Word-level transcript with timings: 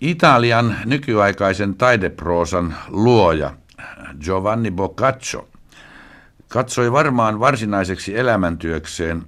Italian 0.00 0.76
nykyaikaisen 0.84 1.74
taideproosan 1.74 2.76
luoja 2.88 3.54
Giovanni 4.20 4.70
Boccaccio 4.70 5.48
katsoi 6.48 6.92
varmaan 6.92 7.40
varsinaiseksi 7.40 8.18
elämäntyökseen 8.18 9.22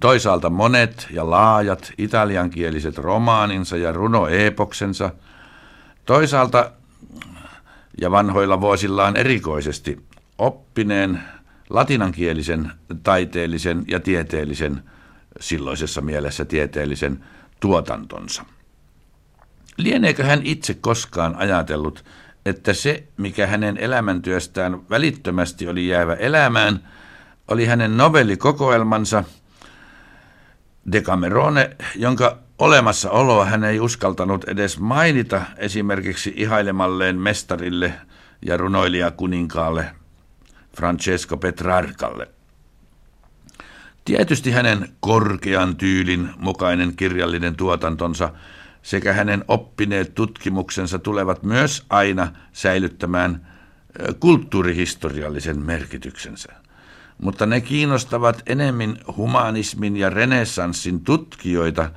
toisaalta 0.00 0.50
monet 0.50 1.06
ja 1.10 1.30
laajat 1.30 1.92
italiankieliset 1.98 2.98
romaaninsa 2.98 3.76
ja 3.76 3.92
runoepoksensa, 3.92 5.10
toisaalta 6.04 6.70
ja 8.00 8.10
vanhoilla 8.10 8.60
vuosillaan 8.60 9.16
erikoisesti 9.16 10.00
oppineen 10.38 11.20
latinankielisen 11.70 12.72
taiteellisen 13.02 13.84
ja 13.88 14.00
tieteellisen, 14.00 14.82
silloisessa 15.40 16.00
mielessä 16.00 16.44
tieteellisen 16.44 17.24
tuotantonsa. 17.60 18.44
Lieneekö 19.78 20.24
hän 20.24 20.40
itse 20.44 20.74
koskaan 20.74 21.36
ajatellut, 21.36 22.04
että 22.46 22.72
se, 22.72 23.04
mikä 23.16 23.46
hänen 23.46 23.76
elämäntyöstään 23.76 24.90
välittömästi 24.90 25.68
oli 25.68 25.88
jäävä 25.88 26.14
elämään, 26.14 26.88
oli 27.48 27.66
hänen 27.66 27.96
novellikokoelmansa 27.96 29.24
Decamerone, 30.92 31.76
jonka 31.94 32.38
olemassaoloa 32.58 33.44
hän 33.44 33.64
ei 33.64 33.80
uskaltanut 33.80 34.44
edes 34.44 34.78
mainita 34.78 35.42
esimerkiksi 35.56 36.32
ihailemalleen 36.36 37.18
mestarille 37.18 37.92
ja 38.42 38.56
runoilijakuninkaalle 38.56 39.90
Francesco 40.76 41.36
Petrarcalle. 41.36 42.28
Tietysti 44.04 44.50
hänen 44.50 44.88
korkean 45.00 45.76
tyylin 45.76 46.30
mukainen 46.36 46.96
kirjallinen 46.96 47.56
tuotantonsa 47.56 48.32
sekä 48.88 49.12
hänen 49.12 49.44
oppineet 49.48 50.14
tutkimuksensa 50.14 50.98
tulevat 50.98 51.42
myös 51.42 51.86
aina 51.90 52.32
säilyttämään 52.52 53.46
kulttuurihistoriallisen 54.20 55.58
merkityksensä. 55.58 56.52
Mutta 57.18 57.46
ne 57.46 57.60
kiinnostavat 57.60 58.42
enemmän 58.46 58.98
humanismin 59.16 59.96
ja 59.96 60.10
renessanssin 60.10 61.04
tutkijoita 61.04 61.90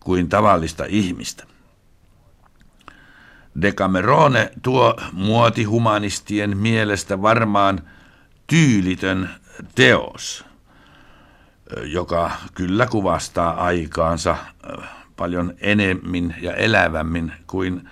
kuin 0.00 0.28
tavallista 0.28 0.84
ihmistä. 0.88 1.44
Decamerone 3.62 4.50
tuo 4.62 4.96
muotihumanistien 5.12 6.56
mielestä 6.56 7.22
varmaan 7.22 7.80
tyylitön 8.46 9.30
teos, 9.74 10.44
joka 11.82 12.30
kyllä 12.54 12.86
kuvastaa 12.86 13.64
aikaansa 13.64 14.36
paljon 15.16 15.54
enemmän 15.60 16.34
ja 16.40 16.54
elävämmin 16.54 17.32
kuin 17.46 17.88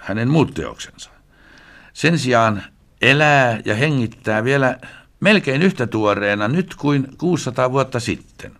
hänen 0.00 0.28
muut 0.28 0.54
teoksensa. 0.54 1.10
Sen 1.92 2.18
sijaan 2.18 2.62
elää 3.02 3.60
ja 3.64 3.74
hengittää 3.74 4.44
vielä 4.44 4.78
melkein 5.20 5.62
yhtä 5.62 5.86
tuoreena 5.86 6.48
nyt 6.48 6.74
kuin 6.74 7.08
600 7.18 7.72
vuotta 7.72 8.00
sitten. 8.00 8.52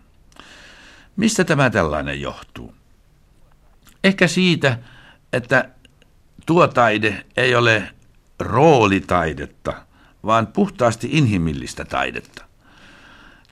Mistä 1.15 1.43
tämä 1.43 1.69
tällainen 1.69 2.21
johtuu? 2.21 2.75
Ehkä 4.03 4.27
siitä, 4.27 4.77
että 5.33 5.69
tuo 6.45 6.67
taide 6.67 7.25
ei 7.37 7.55
ole 7.55 7.83
roolitaidetta, 8.39 9.73
vaan 10.25 10.47
puhtaasti 10.47 11.09
inhimillistä 11.11 11.85
taidetta. 11.85 12.45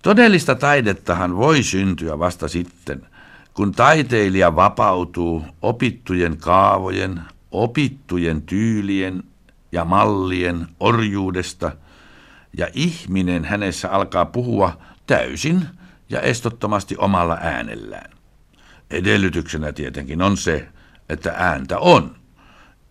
Todellista 0.02 0.56
taidettahan 0.56 1.38
voi 1.38 1.64
syntyä 1.64 2.20
vasta 2.20 2.48
sitten, 2.48 3.08
kun 3.54 3.72
taiteilija 3.72 4.56
vapautuu 4.56 5.46
opittujen 5.62 6.38
kaavojen, 6.38 7.22
opittujen 7.52 8.42
tyylien 8.42 9.24
ja 9.72 9.86
mallien 9.86 10.68
orjuudesta 10.80 11.72
ja 12.58 12.68
ihminen 12.74 13.46
hänessä 13.46 13.90
alkaa 13.92 14.26
puhua 14.26 14.78
täysin 15.08 15.68
ja 16.10 16.22
estottomasti 16.22 16.96
omalla 16.98 17.38
äänellään. 17.42 18.12
Edellytyksenä 18.92 19.72
tietenkin 19.72 20.22
on 20.22 20.38
se, 20.38 20.70
että 21.10 21.34
ääntä 21.38 21.80
on 21.80 22.16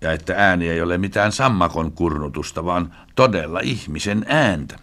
ja 0.00 0.12
että 0.12 0.34
ääni 0.36 0.68
ei 0.68 0.82
ole 0.82 0.98
mitään 0.98 1.32
sammakon 1.32 1.92
kurnutusta, 1.92 2.64
vaan 2.64 2.94
todella 3.14 3.60
ihmisen 3.60 4.24
ääntä. 4.28 4.78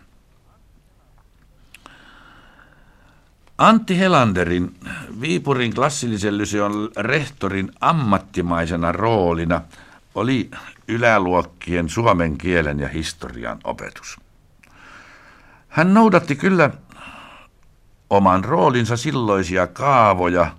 Antti 3.59 4.00
Helanderin, 4.00 4.75
Viipurin 5.22 5.74
klassillisen 5.74 6.38
lyseon 6.38 6.92
rehtorin 6.97 7.72
ammattimaisena 7.81 8.92
roolina 8.92 9.62
oli 10.16 10.52
yläluokkien 10.88 11.90
suomen 11.90 12.38
kielen 12.38 12.80
ja 12.80 12.88
historian 12.88 13.59
opetus. 13.64 14.18
Hän 15.68 15.94
noudatti 15.94 16.36
kyllä 16.36 16.69
oman 18.09 18.44
roolinsa 18.44 18.98
silloisia 18.98 19.68
kaavoja, 19.68 20.52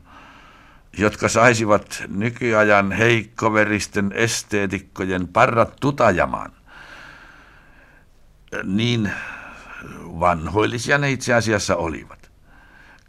jotka 0.99 1.29
saisivat 1.29 2.03
nykyajan 2.09 2.93
heikkoveristen 2.93 4.13
esteetikkojen 4.13 5.29
parrat 5.29 5.77
tutajamaan. 5.81 6.53
Niin 8.65 9.13
vanhoillisia 10.05 10.99
ne 10.99 11.11
itse 11.11 11.35
asiassa 11.35 11.77
olivat. 11.77 12.20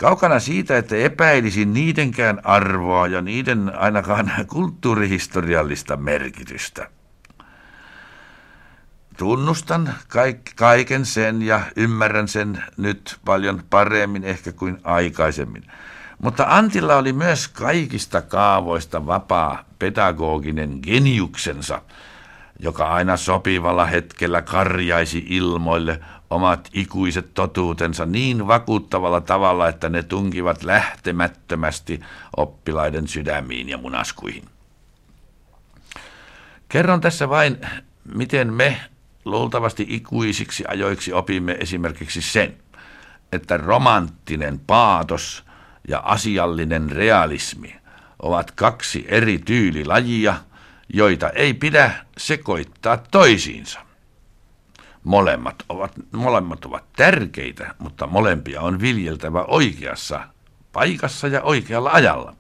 Kaukana 0.01 0.39
siitä, 0.39 0.77
että 0.77 0.95
epäilisin 0.95 1.73
niidenkään 1.73 2.41
arvoa 2.43 3.07
ja 3.07 3.21
niiden 3.21 3.71
ainakaan 3.77 4.31
kulttuurihistoriallista 4.53 5.97
merkitystä. 5.97 6.89
Tunnustan 9.17 9.93
kaik- 10.07 10.53
kaiken 10.55 11.05
sen 11.05 11.41
ja 11.41 11.61
ymmärrän 11.75 12.27
sen 12.27 12.63
nyt 12.77 13.17
paljon 13.25 13.63
paremmin 13.69 14.23
ehkä 14.23 14.51
kuin 14.51 14.77
aikaisemmin. 14.83 15.63
Mutta 16.19 16.45
Antilla 16.47 16.95
oli 16.95 17.13
myös 17.13 17.47
kaikista 17.47 18.21
kaavoista 18.21 19.05
vapaa 19.05 19.63
pedagoginen 19.79 20.79
geniuksensa, 20.83 21.81
joka 22.59 22.85
aina 22.87 23.17
sopivalla 23.17 23.85
hetkellä 23.85 24.41
karjaisi 24.41 25.25
ilmoille 25.29 25.99
omat 26.31 26.69
ikuiset 26.73 27.33
totuutensa 27.33 28.05
niin 28.05 28.47
vakuuttavalla 28.47 29.21
tavalla, 29.21 29.67
että 29.67 29.89
ne 29.89 30.03
tunkivat 30.03 30.63
lähtemättömästi 30.63 31.99
oppilaiden 32.37 33.07
sydämiin 33.07 33.69
ja 33.69 33.77
munaskuihin. 33.77 34.43
Kerron 36.69 37.01
tässä 37.01 37.29
vain, 37.29 37.57
miten 38.13 38.53
me 38.53 38.77
luultavasti 39.25 39.85
ikuisiksi 39.89 40.63
ajoiksi 40.67 41.13
opimme 41.13 41.57
esimerkiksi 41.59 42.21
sen, 42.21 42.57
että 43.31 43.57
romanttinen 43.57 44.59
paatos 44.59 45.43
ja 45.87 45.99
asiallinen 45.99 46.91
realismi 46.91 47.75
ovat 48.19 48.51
kaksi 48.51 49.05
eri 49.07 49.39
tyylilajia, 49.39 50.35
joita 50.93 51.29
ei 51.29 51.53
pidä 51.53 51.91
sekoittaa 52.17 52.97
toisiinsa. 52.97 53.90
Molemmat 55.03 55.55
ovat, 55.69 55.91
molemmat 56.11 56.65
ovat 56.65 56.83
tärkeitä, 56.95 57.75
mutta 57.79 58.07
molempia 58.07 58.61
on 58.61 58.81
viljeltävä 58.81 59.43
oikeassa 59.43 60.27
paikassa 60.73 61.27
ja 61.27 61.41
oikealla 61.41 61.89
ajalla. 61.93 62.35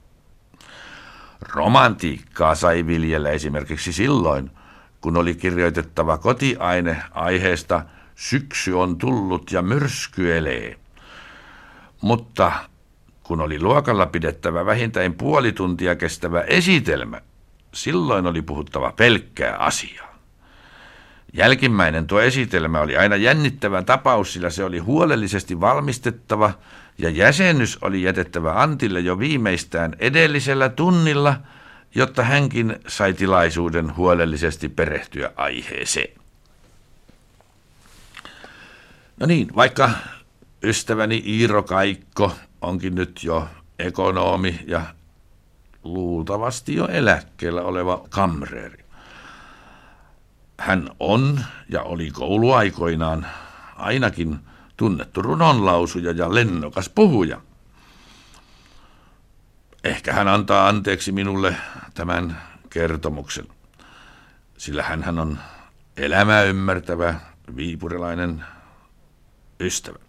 Romantiikkaa 1.41 2.55
sai 2.55 2.87
viljellä 2.87 3.29
esimerkiksi 3.29 3.93
silloin, 3.93 4.51
kun 5.01 5.17
oli 5.17 5.35
kirjoitettava 5.35 6.17
kotiaine 6.17 7.03
aiheesta 7.11 7.85
Syksy 8.15 8.73
on 8.73 8.97
tullut 8.97 9.51
ja 9.51 9.61
myrskyelee. 9.61 10.79
Mutta 12.01 12.51
kun 13.23 13.41
oli 13.41 13.61
luokalla 13.61 14.05
pidettävä 14.05 14.65
vähintään 14.65 15.13
puoli 15.13 15.51
tuntia 15.51 15.95
kestävä 15.95 16.41
esitelmä, 16.41 17.21
silloin 17.73 18.27
oli 18.27 18.41
puhuttava 18.41 18.91
pelkkää 18.91 19.57
asiaa. 19.57 20.10
Jälkimmäinen 21.33 22.07
tuo 22.07 22.21
esitelmä 22.21 22.79
oli 22.79 22.97
aina 22.97 23.15
jännittävä 23.15 23.83
tapaus, 23.83 24.33
sillä 24.33 24.49
se 24.49 24.63
oli 24.63 24.79
huolellisesti 24.79 25.59
valmistettava 25.59 26.53
ja 26.97 27.09
jäsennys 27.09 27.77
oli 27.81 28.03
jätettävä 28.03 28.61
Antille 28.61 28.99
jo 28.99 29.19
viimeistään 29.19 29.95
edellisellä 29.99 30.69
tunnilla, 30.69 31.37
jotta 31.95 32.23
hänkin 32.23 32.79
sai 32.87 33.13
tilaisuuden 33.13 33.95
huolellisesti 33.95 34.69
perehtyä 34.69 35.31
aiheeseen. 35.35 36.21
No 39.19 39.25
niin, 39.25 39.47
vaikka 39.55 39.89
ystäväni 40.63 41.23
Iiro 41.25 41.63
Kaikko 41.63 42.35
onkin 42.61 42.95
nyt 42.95 43.23
jo 43.23 43.47
ekonomi 43.79 44.59
ja 44.67 44.81
luultavasti 45.83 46.75
jo 46.75 46.87
eläkkeellä 46.87 47.61
oleva 47.61 48.05
kamreeri. 48.09 48.83
Hän 50.61 50.89
on 50.99 51.39
ja 51.69 51.81
oli 51.81 52.11
kouluaikoinaan 52.11 53.27
ainakin 53.75 54.39
tunnettu 54.77 55.21
runonlausuja 55.21 56.11
ja 56.11 56.35
lennokas 56.35 56.89
puhuja. 56.89 57.41
Ehkä 59.83 60.13
hän 60.13 60.27
antaa 60.27 60.67
anteeksi 60.67 61.11
minulle 61.11 61.55
tämän 61.93 62.41
kertomuksen, 62.69 63.45
sillä 64.57 64.83
hän 64.83 65.19
on 65.19 65.39
elämää 65.97 66.43
ymmärtävä 66.43 67.15
viipurilainen 67.55 68.45
ystävä. 69.59 69.99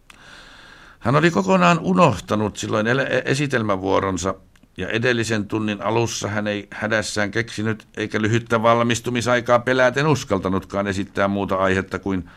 Hän 0.98 1.16
oli 1.16 1.30
kokonaan 1.30 1.78
unohtanut 1.78 2.56
silloin 2.56 2.86
esitelmävuoronsa 3.24 4.34
ja 4.76 4.88
edellisen 4.88 5.48
tunnin 5.48 5.82
alussa 5.82 6.28
hän 6.28 6.46
ei 6.46 6.68
hädässään 6.70 7.30
keksinyt 7.30 7.86
eikä 7.96 8.22
lyhyttä 8.22 8.62
valmistumisaikaa 8.62 9.58
peläten 9.58 10.06
uskaltanutkaan 10.06 10.86
esittää 10.86 11.28
muuta 11.28 11.56
aihetta 11.56 11.98
kuin 11.98 12.28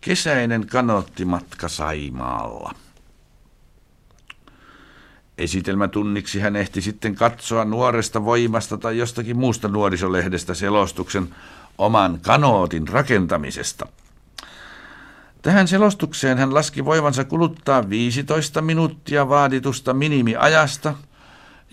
kesäinen 0.00 0.66
kanottimatka 0.66 1.68
Saimaalla. 1.68 2.74
Esitelmätunniksi 5.38 6.40
hän 6.40 6.56
ehti 6.56 6.80
sitten 6.80 7.14
katsoa 7.14 7.64
nuoresta 7.64 8.24
voimasta 8.24 8.78
tai 8.78 8.98
jostakin 8.98 9.36
muusta 9.36 9.68
nuorisolehdestä 9.68 10.54
selostuksen 10.54 11.34
oman 11.78 12.20
kanootin 12.22 12.88
rakentamisesta. 12.88 13.86
Tähän 15.42 15.68
selostukseen 15.68 16.38
hän 16.38 16.54
laski 16.54 16.84
voivansa 16.84 17.24
kuluttaa 17.24 17.90
15 17.90 18.62
minuuttia 18.62 19.28
vaaditusta 19.28 19.94
minimiajasta, 19.94 20.94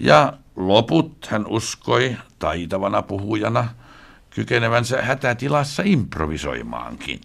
ja 0.01 0.33
loput 0.55 1.27
hän 1.29 1.47
uskoi 1.47 2.17
taitavana 2.39 3.01
puhujana 3.01 3.67
kykenevänsä 4.29 5.01
hätätilassa 5.01 5.83
improvisoimaankin. 5.85 7.21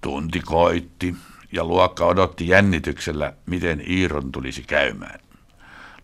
Tunti 0.00 0.40
koitti 0.40 1.14
ja 1.52 1.64
luokka 1.64 2.04
odotti 2.04 2.48
jännityksellä, 2.48 3.32
miten 3.46 3.82
Iiron 3.90 4.32
tulisi 4.32 4.62
käymään. 4.62 5.20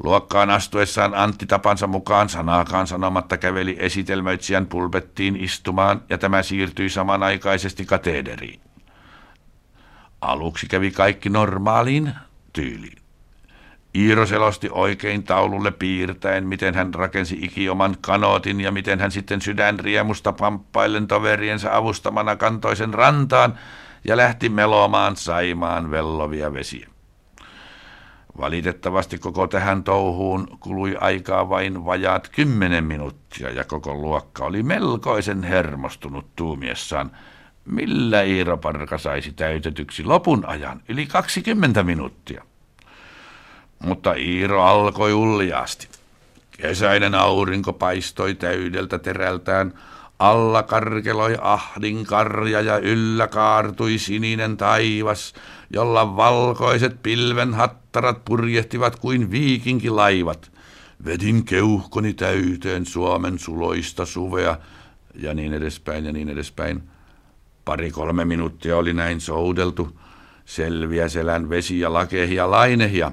Luokkaan 0.02 0.50
astuessaan 0.50 1.14
Antti 1.14 1.46
tapansa 1.46 1.86
mukaan 1.86 2.28
sanaakaan 2.28 2.86
sanomatta 2.86 3.36
käveli 3.36 3.76
esitelmöitsijän 3.78 4.66
pulpettiin 4.66 5.36
istumaan 5.36 6.02
ja 6.08 6.18
tämä 6.18 6.42
siirtyi 6.42 6.88
samanaikaisesti 6.88 7.84
katederiin. 7.84 8.60
Aluksi 10.20 10.66
kävi 10.66 10.90
kaikki 10.90 11.28
normaaliin 11.28 12.14
tyyliin. 12.52 13.07
Iiro 13.94 14.26
selosti 14.26 14.68
oikein 14.72 15.22
taululle 15.22 15.70
piirtäen, 15.70 16.46
miten 16.46 16.74
hän 16.74 16.94
rakensi 16.94 17.38
ikioman 17.42 17.96
kanootin 18.00 18.60
ja 18.60 18.72
miten 18.72 19.00
hän 19.00 19.10
sitten 19.10 19.40
sydänriemusta 19.40 20.32
pamppaillen 20.32 21.06
toveriensa 21.06 21.76
avustamana 21.76 22.36
kantoisen 22.36 22.94
rantaan 22.94 23.58
ja 24.04 24.16
lähti 24.16 24.48
melomaan 24.48 25.16
saimaan 25.16 25.90
vellovia 25.90 26.52
vesiä. 26.52 26.88
Valitettavasti 28.40 29.18
koko 29.18 29.46
tähän 29.46 29.84
touhuun 29.84 30.58
kului 30.60 30.96
aikaa 31.00 31.48
vain 31.48 31.84
vajaat 31.84 32.28
kymmenen 32.28 32.84
minuuttia 32.84 33.50
ja 33.50 33.64
koko 33.64 33.94
luokka 33.94 34.44
oli 34.44 34.62
melkoisen 34.62 35.42
hermostunut 35.42 36.36
tuumiessaan, 36.36 37.10
millä 37.64 38.22
Iiro 38.22 38.56
Parka 38.56 38.98
saisi 38.98 39.32
täytetyksi 39.32 40.04
lopun 40.04 40.44
ajan 40.46 40.82
yli 40.88 41.06
20 41.06 41.82
minuuttia. 41.82 42.44
Mutta 43.78 44.14
Iiro 44.14 44.62
alkoi 44.62 45.12
uljaasti. 45.14 45.88
Kesäinen 46.50 47.14
aurinko 47.14 47.72
paistoi 47.72 48.34
täydeltä 48.34 48.98
terältään, 48.98 49.74
alla 50.18 50.62
karkeloi 50.62 51.36
ahdin 51.40 52.04
karja 52.04 52.60
ja 52.60 52.78
yllä 52.78 53.26
kaartui 53.26 53.98
sininen 53.98 54.56
taivas, 54.56 55.34
jolla 55.70 56.16
valkoiset 56.16 57.02
pilven 57.02 57.54
hattarat 57.54 58.24
purjehtivat 58.24 58.96
kuin 58.96 59.30
viikinkilaivat. 59.30 60.50
Vedin 61.04 61.44
keuhkoni 61.44 62.14
täyteen 62.14 62.86
Suomen 62.86 63.38
suloista 63.38 64.06
suvea 64.06 64.56
ja 65.14 65.34
niin 65.34 65.54
edespäin 65.54 66.04
ja 66.04 66.12
niin 66.12 66.28
edespäin. 66.28 66.82
Pari-kolme 67.64 68.24
minuuttia 68.24 68.76
oli 68.76 68.94
näin 68.94 69.20
soudeltu, 69.20 70.00
selviä 70.44 71.08
selän 71.08 71.48
vesi 71.48 71.80
ja 71.80 71.92
lakehia 71.92 72.50
lainehia. 72.50 73.12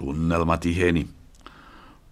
Tunnelma 0.00 0.56
tiheni. 0.56 1.08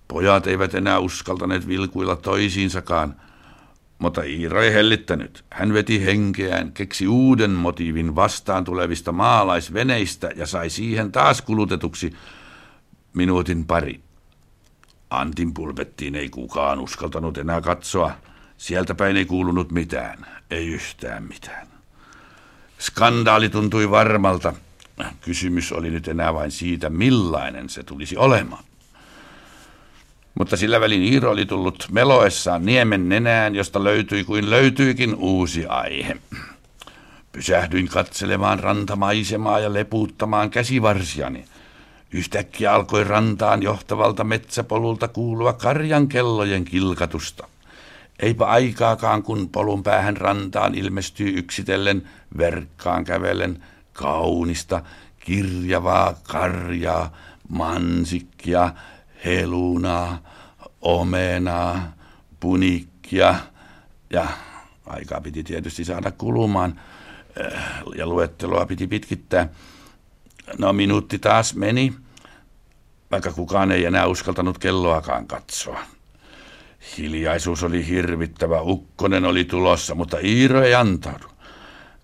Pojat 0.09 0.47
eivät 0.47 0.75
enää 0.75 0.99
uskaltaneet 0.99 1.69
vilkuilla 1.69 2.17
toisiinsakaan, 2.17 3.15
mutta 3.99 4.23
Iiro 4.23 4.63
ei 4.63 4.73
hellittänyt. 4.73 5.45
Hän 5.51 5.73
veti 5.73 6.05
henkeään, 6.05 6.73
keksi 6.73 7.09
uuden 7.09 7.51
motiivin 7.51 8.15
vastaan 8.15 8.65
tulevista 8.65 9.13
maalaisveneistä 9.13 10.31
ja 10.37 10.47
sai 10.47 10.71
siihen 10.71 11.13
taas 11.13 11.43
kulutetuksi 11.43 12.13
minuutin 13.15 13.67
pari. 13.67 14.01
Antin 15.11 15.55
pulpettiin 15.55 16.15
ei 16.15 16.29
kukaan 16.29 16.81
uskaltanut 16.81 17.39
enää 17.39 17.61
katsoa. 17.61 18.13
Sieltä 18.57 18.95
päin 18.95 19.17
ei 19.17 19.25
kuulunut 19.25 19.73
mitään, 19.73 20.27
ei 20.51 20.67
yhtään 20.67 21.23
mitään. 21.25 21.69
Skandaali 22.79 23.49
tuntui 23.49 23.91
varmalta. 23.91 24.55
Kysymys 25.21 25.73
oli 25.73 25.91
nyt 25.91 26.09
enää 26.09 26.35
vain 26.35 26.51
siitä, 26.51 26.91
millainen 26.91 27.69
se 27.69 27.83
tulisi 27.83 28.17
olemaan. 28.17 28.65
Mutta 30.35 30.57
sillä 30.57 30.81
välin 30.81 31.03
Iiro 31.03 31.31
oli 31.31 31.47
tullut 31.47 31.87
meloessaan 31.93 32.67
niemen 32.67 33.09
nenään, 33.09 33.55
josta 33.55 33.85
löytyi 33.85 34.25
kuin 34.25 34.51
löytyikin 34.51 35.15
uusi 35.15 35.67
aihe. 35.67 36.17
Pysähdyin 37.33 37.89
katselemaan 37.89 38.61
rantamaisemaa 38.61 39.61
ja 39.61 39.73
lepuuttamaan 39.73 40.51
käsivarsiani. 40.51 41.45
Yhtäkkiä 42.13 42.75
alkoi 42.75 43.05
rantaan 43.05 43.63
johtavalta 43.63 44.25
metsäpolulta 44.25 45.09
kuulua 45.09 45.53
karjan 45.53 46.09
kellojen 46.09 46.65
kilkatusta. 46.65 47.49
Eipä 48.19 48.47
aikaakaan, 48.47 49.23
kun 49.23 49.49
polun 49.49 49.83
päähän 49.83 50.17
rantaan 50.17 50.75
ilmestyy 50.75 51.39
yksitellen, 51.39 52.09
verkkaan 52.39 53.05
kävellen, 53.05 53.65
kaunista, 53.99 54.83
kirjavaa 55.21 56.15
karjaa, 56.23 57.13
mansikkia, 57.49 58.73
helunaa, 59.25 60.19
omenaa, 60.81 61.93
punikkia 62.41 63.35
ja 64.11 64.27
aikaa 64.87 65.21
piti 65.21 65.45
tietysti 65.45 65.85
saada 65.85 66.11
kulumaan 66.11 66.81
eh, 67.41 67.61
ja 67.97 68.07
luettelua 68.07 68.67
piti 68.67 68.87
pitkittää. 68.87 69.49
No 70.59 70.73
minuutti 70.73 71.19
taas 71.19 71.55
meni, 71.55 71.95
vaikka 73.11 73.33
kukaan 73.33 73.73
ei 73.73 73.85
enää 73.85 74.07
uskaltanut 74.07 74.59
kelloakaan 74.59 75.27
katsoa. 75.27 75.81
Hiljaisuus 76.99 77.63
oli 77.63 77.87
hirvittävä, 77.87 78.61
ukkonen 78.61 79.25
oli 79.25 79.45
tulossa, 79.45 79.95
mutta 79.95 80.19
Iiro 80.25 80.63
ei 80.63 80.75
antaudu. 80.75 81.38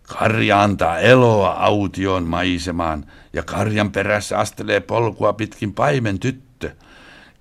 Karja 0.09 0.63
antaa 0.63 0.99
eloa 0.99 1.53
aution 1.53 2.23
maisemaan 2.25 3.07
ja 3.33 3.43
karjan 3.43 3.93
perässä 3.93 4.39
astelee 4.39 4.81
polkua 4.81 5.33
pitkin 5.33 5.75
paimen 5.75 6.19
tyttö. 6.19 6.71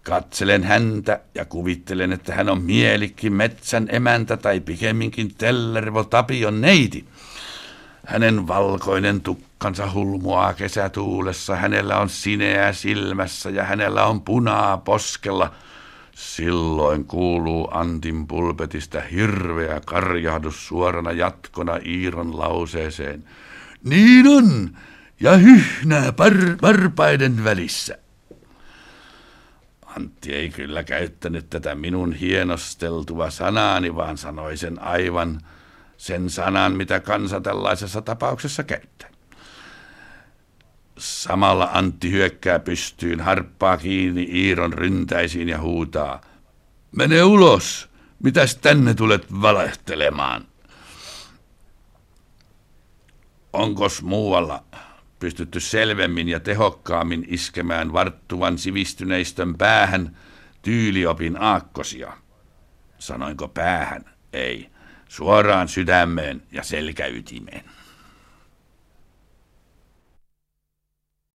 Katselen 0.03 0.63
häntä 0.63 1.19
ja 1.35 1.45
kuvittelen, 1.45 2.11
että 2.13 2.35
hän 2.35 2.49
on 2.49 2.61
mielikki 2.61 3.29
metsän 3.29 3.87
emäntä 3.91 4.37
tai 4.37 4.59
pikemminkin 4.59 5.35
Tellervo 5.35 6.03
Tapion 6.03 6.61
neiti. 6.61 7.05
Hänen 8.05 8.47
valkoinen 8.47 9.21
tukkansa 9.21 9.91
hulmuaa 9.91 10.53
kesätuulessa, 10.53 11.55
hänellä 11.55 11.97
on 11.97 12.09
sineä 12.09 12.73
silmässä 12.73 13.49
ja 13.49 13.63
hänellä 13.63 14.05
on 14.05 14.21
punaa 14.21 14.77
poskella. 14.77 15.51
Silloin 16.15 17.05
kuuluu 17.05 17.67
Antin 17.71 18.27
pulpetista 18.27 19.01
hirveä 19.01 19.81
karjahdus 19.85 20.67
suorana 20.67 21.11
jatkona 21.11 21.79
Iiron 21.85 22.39
lauseeseen. 22.39 23.23
Niin 23.83 24.27
on, 24.27 24.77
ja 25.19 25.31
hyhnää 25.37 26.09
par- 26.09 27.43
välissä. 27.43 27.97
Antti 29.97 30.33
ei 30.33 30.49
kyllä 30.49 30.83
käyttänyt 30.83 31.49
tätä 31.49 31.75
minun 31.75 32.13
hienosteltua 32.13 33.29
sanaani, 33.29 33.95
vaan 33.95 34.17
sanoi 34.17 34.57
sen 34.57 34.81
aivan 34.81 35.41
sen 35.97 36.29
sanan, 36.29 36.75
mitä 36.75 36.99
kansa 36.99 37.41
tällaisessa 37.41 38.01
tapauksessa 38.01 38.63
käyttää. 38.63 39.12
Samalla 41.03 41.69
Antti 41.73 42.11
hyökkää 42.11 42.59
pystyyn, 42.59 43.21
harppaa 43.21 43.77
kiinni 43.77 44.27
Iiron 44.31 44.73
ryntäisiin 44.73 45.49
ja 45.49 45.61
huutaa. 45.61 46.21
Mene 46.91 47.23
ulos! 47.23 47.89
Mitäs 48.23 48.55
tänne 48.55 48.93
tulet 48.93 49.41
valehtelemaan? 49.41 50.47
Onkos 53.53 54.01
muualla 54.01 54.63
pystytty 55.19 55.59
selvemmin 55.59 56.29
ja 56.29 56.39
tehokkaammin 56.39 57.25
iskemään 57.27 57.93
varttuvan 57.93 58.57
sivistyneistön 58.57 59.57
päähän 59.57 60.17
tyyliopin 60.61 61.41
aakkosia? 61.41 62.13
Sanoinko 62.99 63.47
päähän? 63.47 64.05
Ei. 64.33 64.69
Suoraan 65.07 65.67
sydämeen 65.67 66.43
ja 66.51 66.63
selkäytimeen. 66.63 67.63